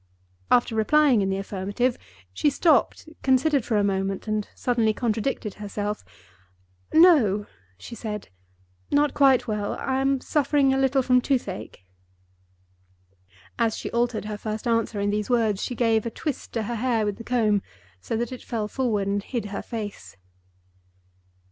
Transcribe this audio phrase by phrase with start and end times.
[0.49, 1.95] After replying in the affirmative,
[2.33, 6.03] she stopped, considered for a moment, and suddenly contradicted herself.
[6.91, 7.45] "No,"
[7.77, 8.29] she said,
[8.89, 9.75] "not quite well.
[9.79, 11.85] I am suffering a little from toothache."
[13.59, 16.77] As she altered her first answer in those words she gave a twist to her
[16.81, 17.61] hair with the comb,
[17.99, 20.17] so that it fell forward and hid her face.